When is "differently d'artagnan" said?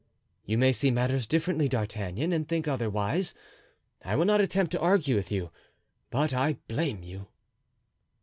1.27-2.33